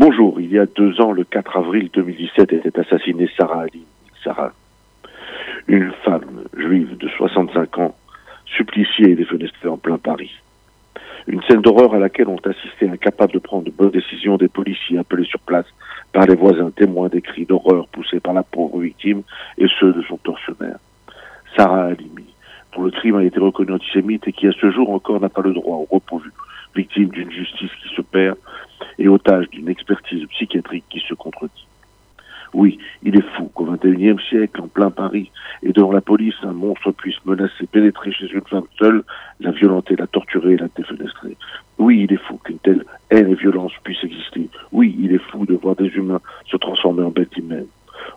[0.00, 3.84] Bonjour, il y a deux ans, le 4 avril 2017, était assassinée Sarah Ali.
[4.24, 4.54] Sarah,
[5.68, 7.94] une femme juive de 65 ans,
[8.46, 10.32] suppliciée et défenestrée en plein Paris.
[11.26, 14.96] Une scène d'horreur à laquelle ont assisté incapables de prendre de bonnes décisions des policiers
[14.96, 15.66] appelés sur place
[16.14, 19.20] par les voisins témoins des cris d'horreur poussés par la pauvre victime
[19.58, 20.78] et ceux de son tortionnaire.
[21.58, 22.34] Sarah Halimi,
[22.74, 25.42] dont le crime a été reconnu antisémite et qui à ce jour encore n'a pas
[25.42, 26.22] le droit au repos
[26.74, 28.36] victime d'une justice qui se perd
[28.98, 31.66] et otage d'une expertise psychiatrique qui se contredit.
[32.52, 35.30] Oui, il est fou qu'au XXIe siècle, en plein Paris,
[35.62, 39.04] et devant la police, un monstre puisse menacer, pénétrer chez une femme seule,
[39.38, 41.36] la violenter, la torturer, la défenestrer.
[41.78, 44.48] Oui, il est fou qu'une telle haine et violence puisse exister.
[44.72, 47.68] Oui, il est fou de voir des humains se transformer en bêtes humaines.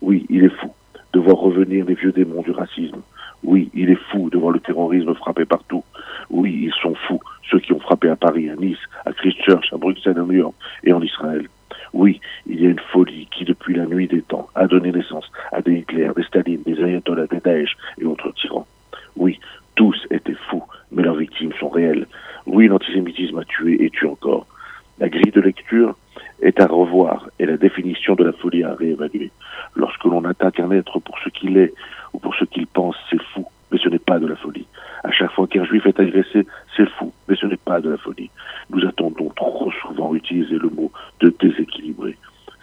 [0.00, 0.72] Oui, il est fou
[1.12, 3.02] de voir revenir les vieux démons du racisme.
[3.42, 5.82] Oui, il est fou de voir le terrorisme frapper partout.
[6.28, 7.20] Oui, ils sont fous,
[7.50, 8.78] ceux qui ont frappé à Paris, à Nice,
[9.20, 11.46] Christchurch, à Bruxelles, à New York et en Israël.
[11.92, 15.30] Oui, il y a une folie qui, depuis la nuit des temps, a donné naissance
[15.52, 18.66] à des Hitler, des Staline, des Ayatollahs, des Daesh et autres tyrans.
[19.16, 19.38] Oui,
[19.74, 22.06] tous étaient fous, mais leurs victimes sont réelles.
[22.46, 24.46] Oui, l'antisémitisme a tué et tue encore.
[24.98, 25.96] La grille de lecture
[26.42, 29.30] est à revoir et la définition de la folie à réévaluer.
[29.74, 31.74] Lorsque l'on attaque un être pour ce qu'il est
[32.12, 34.66] ou pour ce qu'il pense, c'est fou, mais ce n'est pas de la folie.
[35.04, 37.96] À chaque fois qu'un juif est agressé, c'est fou, mais ce n'est pas de la
[37.96, 38.29] folie.
[40.14, 42.16] Utiliser le mot de déséquilibré.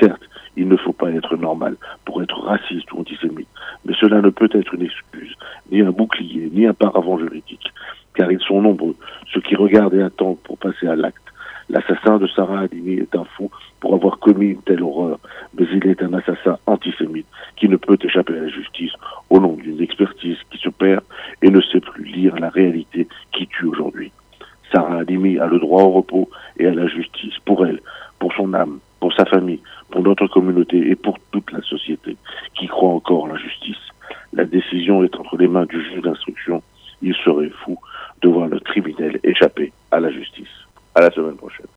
[0.00, 0.22] Certes,
[0.56, 3.48] il ne faut pas être normal pour être raciste ou antisémite,
[3.84, 5.34] mais cela ne peut être une excuse,
[5.70, 7.72] ni un bouclier, ni un paravent juridique,
[8.14, 8.96] car ils sont nombreux,
[9.32, 11.22] ceux qui regardent et attendent pour passer à l'acte.
[11.70, 13.50] L'assassin de Sarah Halimi est un fou
[13.80, 15.18] pour avoir commis une telle horreur,
[15.58, 18.92] mais il est un assassin antisémite qui ne peut échapper à la justice
[19.28, 21.04] au nom d'une expertise qui se perd
[21.42, 24.12] et ne sait plus lire la réalité qui tue aujourd'hui.
[24.72, 27.80] Sarah Halimi a le droit au repos et à la justice pour elle,
[28.18, 29.60] pour son âme, pour sa famille,
[29.90, 32.16] pour notre communauté et pour toute la société
[32.54, 33.76] qui croit encore en la justice.
[34.32, 36.62] La décision est entre les mains du juge d'instruction.
[37.00, 37.78] Il serait fou